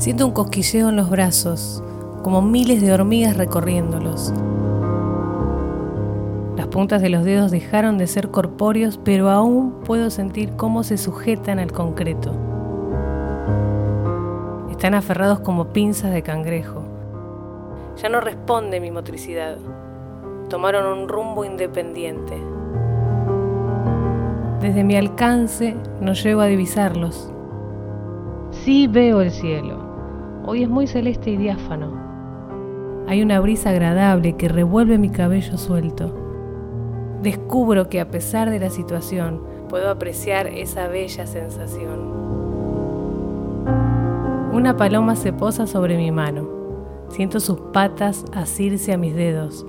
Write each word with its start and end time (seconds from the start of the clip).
Siento 0.00 0.26
un 0.26 0.32
cosquilleo 0.32 0.88
en 0.88 0.96
los 0.96 1.10
brazos, 1.10 1.84
como 2.22 2.40
miles 2.40 2.80
de 2.80 2.90
hormigas 2.90 3.36
recorriéndolos. 3.36 4.32
Las 6.56 6.68
puntas 6.68 7.02
de 7.02 7.10
los 7.10 7.22
dedos 7.22 7.50
dejaron 7.50 7.98
de 7.98 8.06
ser 8.06 8.30
corpóreos, 8.30 8.98
pero 9.04 9.28
aún 9.28 9.82
puedo 9.84 10.08
sentir 10.08 10.56
cómo 10.56 10.84
se 10.84 10.96
sujetan 10.96 11.58
al 11.58 11.70
concreto. 11.72 12.32
Están 14.70 14.94
aferrados 14.94 15.40
como 15.40 15.66
pinzas 15.66 16.14
de 16.14 16.22
cangrejo. 16.22 16.82
Ya 18.02 18.08
no 18.08 18.22
responde 18.22 18.80
mi 18.80 18.90
motricidad. 18.90 19.58
Tomaron 20.48 20.98
un 20.98 21.08
rumbo 21.10 21.44
independiente. 21.44 22.42
Desde 24.62 24.82
mi 24.82 24.96
alcance 24.96 25.76
no 26.00 26.14
llego 26.14 26.40
a 26.40 26.46
divisarlos. 26.46 27.30
Sí 28.64 28.86
veo 28.86 29.20
el 29.20 29.30
cielo 29.30 29.89
Hoy 30.46 30.62
es 30.62 30.68
muy 30.68 30.86
celeste 30.86 31.30
y 31.30 31.36
diáfano. 31.36 31.92
Hay 33.06 33.22
una 33.22 33.40
brisa 33.40 33.70
agradable 33.70 34.36
que 34.36 34.48
revuelve 34.48 34.96
mi 34.96 35.10
cabello 35.10 35.58
suelto. 35.58 36.14
Descubro 37.22 37.88
que 37.88 38.00
a 38.00 38.10
pesar 38.10 38.50
de 38.50 38.58
la 38.58 38.70
situación, 38.70 39.42
puedo 39.68 39.90
apreciar 39.90 40.46
esa 40.46 40.88
bella 40.88 41.26
sensación. 41.26 42.20
Una 44.52 44.76
paloma 44.76 45.14
se 45.14 45.32
posa 45.32 45.66
sobre 45.66 45.96
mi 45.96 46.10
mano. 46.10 46.48
Siento 47.08 47.40
sus 47.40 47.60
patas 47.72 48.24
asirse 48.32 48.92
a 48.92 48.96
mis 48.96 49.14
dedos. 49.14 49.66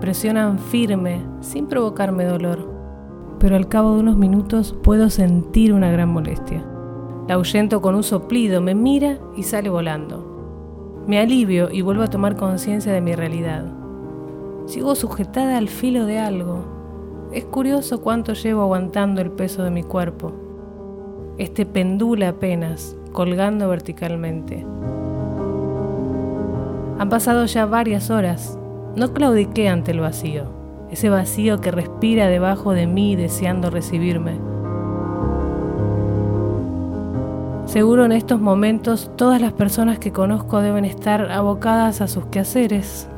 Presionan 0.00 0.58
firme, 0.58 1.22
sin 1.40 1.66
provocarme 1.66 2.24
dolor. 2.24 2.68
Pero 3.38 3.56
al 3.56 3.68
cabo 3.68 3.94
de 3.94 4.00
unos 4.00 4.16
minutos 4.16 4.74
puedo 4.82 5.10
sentir 5.10 5.72
una 5.72 5.90
gran 5.90 6.10
molestia. 6.10 6.64
La 7.28 7.34
ahuyento 7.34 7.80
con 7.80 7.94
un 7.94 8.02
soplido, 8.02 8.60
me 8.60 8.74
mira 8.74 9.18
y 9.36 9.44
sale 9.44 9.68
volando. 9.68 11.02
Me 11.06 11.20
alivio 11.20 11.70
y 11.70 11.80
vuelvo 11.80 12.02
a 12.02 12.10
tomar 12.10 12.36
conciencia 12.36 12.92
de 12.92 13.00
mi 13.00 13.14
realidad. 13.14 13.64
Sigo 14.66 14.94
sujetada 14.94 15.56
al 15.56 15.68
filo 15.68 16.04
de 16.04 16.18
algo. 16.18 16.64
Es 17.32 17.44
curioso 17.44 18.00
cuánto 18.00 18.32
llevo 18.34 18.62
aguantando 18.62 19.20
el 19.20 19.30
peso 19.30 19.62
de 19.62 19.70
mi 19.70 19.82
cuerpo. 19.82 20.32
Este 21.38 21.64
pendula 21.64 22.30
apenas, 22.30 22.96
colgando 23.12 23.68
verticalmente. 23.68 24.66
Han 26.98 27.08
pasado 27.08 27.46
ya 27.46 27.66
varias 27.66 28.10
horas. 28.10 28.58
No 28.96 29.12
claudiqué 29.12 29.68
ante 29.68 29.92
el 29.92 30.00
vacío, 30.00 30.44
ese 30.90 31.08
vacío 31.08 31.60
que 31.60 31.70
respira 31.70 32.28
debajo 32.28 32.72
de 32.72 32.86
mí 32.86 33.16
deseando 33.16 33.70
recibirme. 33.70 34.38
Seguro 37.64 38.04
en 38.04 38.12
estos 38.12 38.40
momentos 38.40 39.10
todas 39.16 39.40
las 39.40 39.52
personas 39.52 39.98
que 39.98 40.12
conozco 40.12 40.60
deben 40.60 40.84
estar 40.84 41.30
abocadas 41.30 42.00
a 42.00 42.08
sus 42.08 42.26
quehaceres. 42.26 43.08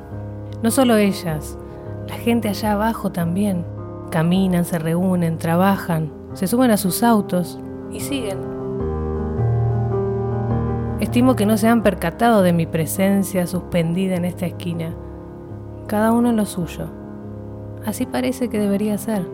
No 0.63 0.71
solo 0.71 0.97
ellas, 0.97 1.59
la 2.09 2.15
gente 2.15 2.49
allá 2.49 2.73
abajo 2.73 3.11
también. 3.11 3.65
Caminan, 4.11 4.65
se 4.65 4.79
reúnen, 4.79 5.39
trabajan, 5.39 6.13
se 6.35 6.47
suben 6.47 6.71
a 6.71 6.77
sus 6.77 7.03
autos 7.03 7.59
y 7.91 8.01
siguen. 8.01 8.39
Estimo 11.01 11.35
que 11.37 11.47
no 11.47 11.57
se 11.57 11.69
han 11.69 11.83
percatado 11.83 12.43
de 12.43 12.53
mi 12.53 12.67
presencia 12.67 13.47
suspendida 13.47 14.15
en 14.17 14.25
esta 14.25 14.47
esquina. 14.47 14.95
Cada 15.87 16.13
uno 16.13 16.31
en 16.31 16.37
lo 16.37 16.47
suyo. 16.47 16.87
Así 17.85 18.07
parece 18.07 18.49
que 18.49 18.59
debería 18.59 18.97
ser. 18.99 19.27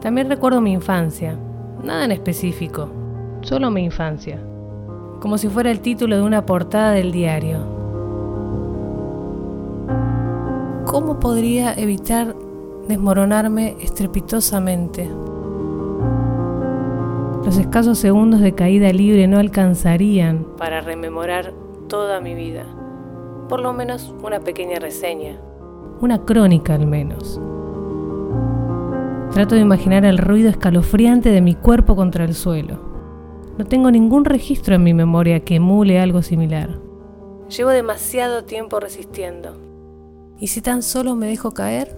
También 0.00 0.28
recuerdo 0.28 0.60
mi 0.60 0.72
infancia, 0.72 1.38
nada 1.82 2.04
en 2.04 2.12
específico, 2.12 2.88
solo 3.42 3.70
mi 3.70 3.84
infancia, 3.84 4.38
como 5.20 5.36
si 5.38 5.48
fuera 5.48 5.70
el 5.70 5.80
título 5.80 6.16
de 6.16 6.22
una 6.22 6.46
portada 6.46 6.92
del 6.92 7.12
diario. 7.12 7.58
¿Cómo 10.86 11.18
podría 11.18 11.74
evitar 11.74 12.34
desmoronarme 12.88 13.76
estrepitosamente? 13.80 15.10
Los 17.44 17.58
escasos 17.58 17.98
segundos 17.98 18.40
de 18.40 18.54
caída 18.54 18.92
libre 18.92 19.26
no 19.26 19.38
alcanzarían 19.38 20.46
para 20.58 20.80
rememorar 20.80 21.52
toda 21.88 22.20
mi 22.20 22.34
vida. 22.34 22.64
Por 23.48 23.60
lo 23.60 23.72
menos 23.72 24.14
una 24.22 24.40
pequeña 24.40 24.78
reseña, 24.78 25.38
una 26.00 26.24
crónica 26.24 26.74
al 26.74 26.86
menos. 26.86 27.40
Trato 29.32 29.54
de 29.54 29.62
imaginar 29.62 30.04
el 30.04 30.18
ruido 30.18 30.50
escalofriante 30.50 31.30
de 31.30 31.40
mi 31.40 31.54
cuerpo 31.54 31.96
contra 31.96 32.24
el 32.24 32.34
suelo 32.34 32.91
no 33.58 33.66
tengo 33.66 33.90
ningún 33.90 34.24
registro 34.24 34.74
en 34.74 34.82
mi 34.82 34.94
memoria 34.94 35.40
que 35.40 35.56
emule 35.56 36.00
algo 36.00 36.22
similar. 36.22 36.78
Llevo 37.56 37.70
demasiado 37.70 38.44
tiempo 38.44 38.80
resistiendo. 38.80 39.56
¿Y 40.38 40.46
si 40.46 40.62
tan 40.62 40.82
solo 40.82 41.14
me 41.14 41.26
dejo 41.26 41.52
caer? 41.52 41.96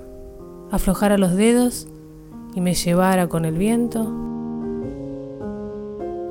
¿Aflojara 0.71 1.17
los 1.17 1.35
dedos 1.37 1.87
y 2.55 2.61
me 2.61 2.75
llevara 2.75 3.29
con 3.29 3.45
el 3.45 3.57
viento? 3.57 4.01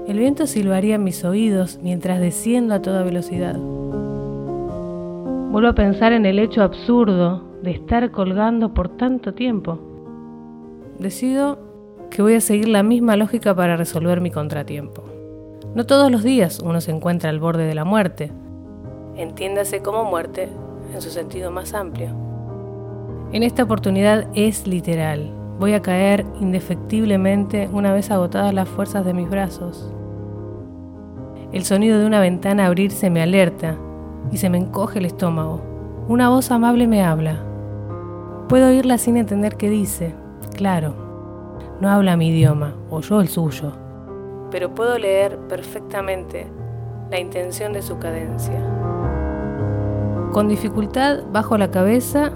El 0.07 0.19
viento 0.19 0.45
silbaría 0.45 0.95
en 0.95 1.05
mis 1.05 1.23
oídos 1.23 1.79
mientras 1.81 2.19
desciendo 2.19 2.73
a 2.73 2.81
toda 2.81 3.03
velocidad. 3.03 3.57
Vuelvo 5.51 5.69
a 5.69 5.75
pensar 5.75 6.11
en 6.11 6.25
el 6.25 6.39
hecho 6.39 6.61
absurdo 6.61 7.43
de 7.61 7.71
estar 7.71 8.11
colgando 8.11 8.73
por 8.73 8.89
tanto 8.97 9.33
tiempo. 9.33 9.79
Decido 10.99 11.57
que 12.09 12.21
voy 12.21 12.33
a 12.33 12.41
seguir 12.41 12.67
la 12.67 12.83
misma 12.83 13.15
lógica 13.15 13.55
para 13.55 13.77
resolver 13.77 14.19
mi 14.19 14.29
contratiempo. 14.29 15.12
No 15.75 15.87
todos 15.87 16.11
los 16.11 16.21
días 16.23 16.59
uno 16.59 16.81
se 16.81 16.91
encuentra 16.91 17.31
al 17.31 17.39
borde 17.39 17.65
de 17.65 17.73
la 17.73 17.83
muerte. 17.83 18.31
Entiéndase 19.15 19.81
como 19.81 20.03
muerte 20.03 20.49
en 20.93 21.01
su 21.01 21.09
sentido 21.09 21.49
más 21.49 21.73
amplio. 21.73 22.09
En 23.31 23.41
esta 23.41 23.63
oportunidad 23.63 24.27
es 24.35 24.67
literal. 24.67 25.31
Voy 25.59 25.73
a 25.73 25.81
caer 25.81 26.27
indefectiblemente 26.39 27.69
una 27.73 27.91
vez 27.91 28.11
agotadas 28.11 28.53
las 28.53 28.69
fuerzas 28.69 29.03
de 29.03 29.15
mis 29.15 29.27
brazos. 29.27 29.91
El 31.51 31.63
sonido 31.63 31.97
de 31.97 32.05
una 32.05 32.19
ventana 32.19 32.67
abrirse 32.67 33.09
me 33.09 33.23
alerta 33.23 33.75
y 34.31 34.37
se 34.37 34.51
me 34.51 34.59
encoge 34.59 34.99
el 34.99 35.05
estómago. 35.05 35.61
Una 36.07 36.29
voz 36.29 36.51
amable 36.51 36.85
me 36.85 37.03
habla. 37.03 37.43
Puedo 38.47 38.67
oírla 38.67 38.99
sin 38.99 39.17
entender 39.17 39.55
qué 39.55 39.71
dice. 39.71 40.13
Claro, 40.55 40.93
no 41.81 41.89
habla 41.89 42.15
mi 42.15 42.29
idioma, 42.29 42.75
o 42.91 43.01
yo 43.01 43.21
el 43.21 43.27
suyo 43.27 43.73
pero 44.53 44.75
puedo 44.75 44.99
leer 44.99 45.39
perfectamente 45.49 46.45
la 47.09 47.19
intención 47.19 47.73
de 47.73 47.81
su 47.81 47.97
cadencia. 47.97 48.63
Con 50.31 50.47
dificultad 50.47 51.23
bajo 51.31 51.57
la 51.57 51.71
cabeza 51.71 52.31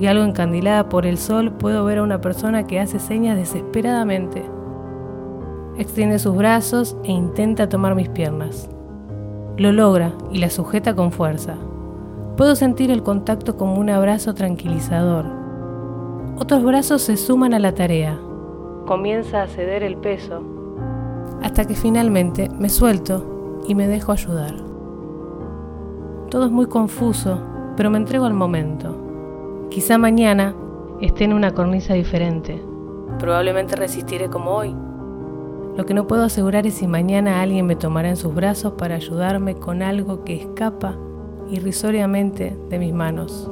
y 0.00 0.06
algo 0.06 0.24
encandilada 0.24 0.88
por 0.88 1.04
el 1.04 1.18
sol 1.18 1.52
puedo 1.52 1.84
ver 1.84 1.98
a 1.98 2.02
una 2.02 2.22
persona 2.22 2.66
que 2.66 2.80
hace 2.80 2.98
señas 2.98 3.36
desesperadamente. 3.36 4.46
Extiende 5.76 6.18
sus 6.18 6.34
brazos 6.34 6.96
e 7.04 7.12
intenta 7.12 7.68
tomar 7.68 7.94
mis 7.94 8.08
piernas. 8.08 8.70
Lo 9.58 9.70
logra 9.70 10.12
y 10.32 10.38
la 10.38 10.48
sujeta 10.48 10.96
con 10.96 11.12
fuerza. 11.12 11.54
Puedo 12.38 12.56
sentir 12.56 12.90
el 12.90 13.02
contacto 13.02 13.58
como 13.58 13.74
un 13.74 13.90
abrazo 13.90 14.32
tranquilizador. 14.32 15.26
Otros 16.38 16.64
brazos 16.64 17.02
se 17.02 17.18
suman 17.18 17.52
a 17.52 17.58
la 17.58 17.74
tarea. 17.74 18.18
Comienza 18.86 19.42
a 19.42 19.48
ceder 19.48 19.82
el 19.82 19.98
peso 19.98 20.57
hasta 21.42 21.64
que 21.66 21.74
finalmente 21.74 22.48
me 22.58 22.68
suelto 22.68 23.62
y 23.66 23.74
me 23.74 23.86
dejo 23.86 24.12
ayudar. 24.12 24.54
Todo 26.30 26.46
es 26.46 26.50
muy 26.50 26.66
confuso, 26.66 27.40
pero 27.76 27.90
me 27.90 27.98
entrego 27.98 28.26
al 28.26 28.34
momento. 28.34 29.66
Quizá 29.70 29.98
mañana 29.98 30.54
esté 31.00 31.24
en 31.24 31.32
una 31.32 31.52
cornisa 31.52 31.94
diferente. 31.94 32.62
Probablemente 33.18 33.76
resistiré 33.76 34.28
como 34.28 34.50
hoy. 34.50 34.74
Lo 35.76 35.86
que 35.86 35.94
no 35.94 36.06
puedo 36.06 36.24
asegurar 36.24 36.66
es 36.66 36.74
si 36.74 36.86
mañana 36.86 37.40
alguien 37.40 37.66
me 37.66 37.76
tomará 37.76 38.08
en 38.08 38.16
sus 38.16 38.34
brazos 38.34 38.72
para 38.72 38.96
ayudarme 38.96 39.54
con 39.54 39.82
algo 39.82 40.24
que 40.24 40.34
escapa 40.34 40.96
irrisoriamente 41.50 42.56
de 42.68 42.78
mis 42.78 42.92
manos. 42.92 43.50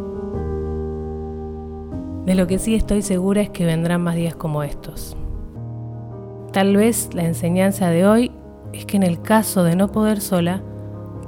De 2.27 2.35
lo 2.35 2.47
que 2.47 2.59
sí 2.59 2.75
estoy 2.75 3.03
segura 3.03 3.41
es 3.41 3.51
que 3.51 3.65
vendrán 3.65 4.03
más 4.03 4.17
días 4.17 4.35
como 4.35 4.65
estos. 4.65 5.17
Tal 6.57 6.75
vez 6.75 7.13
la 7.13 7.25
enseñanza 7.25 7.91
de 7.91 8.07
hoy 8.07 8.33
es 8.73 8.87
que 8.87 8.97
en 8.97 9.03
el 9.03 9.21
caso 9.21 9.63
de 9.63 9.77
no 9.77 9.93
poder 9.93 10.23
sola, 10.23 10.63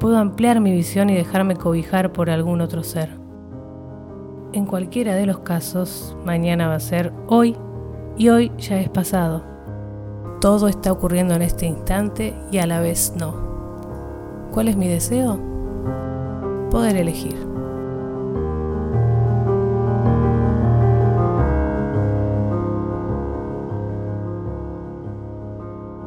puedo 0.01 0.17
ampliar 0.17 0.59
mi 0.59 0.73
visión 0.73 1.11
y 1.11 1.15
dejarme 1.15 1.55
cobijar 1.55 2.15
por 2.15 2.31
algún 2.31 2.63
otro 2.63 2.83
ser. 2.83 3.11
En 4.55 4.65
cualquiera 4.65 5.15
de 5.15 5.27
los 5.27 5.41
casos, 5.41 6.17
mañana 6.25 6.69
va 6.69 6.77
a 6.77 6.81
ser 6.81 7.13
hoy 7.27 7.59
y 8.17 8.31
hoy 8.31 8.53
ya 8.57 8.81
es 8.81 8.89
pasado. 8.89 9.45
Todo 10.41 10.67
está 10.67 10.93
ocurriendo 10.93 11.35
en 11.35 11.43
este 11.43 11.67
instante 11.67 12.35
y 12.51 12.57
a 12.57 12.67
la 12.67 12.81
vez 12.81 13.13
no. 13.15 13.35
¿Cuál 14.51 14.69
es 14.69 14.79
mi 14.79 14.89
deseo? 14.89 15.39
Poder 16.71 16.97
elegir. 16.97 17.37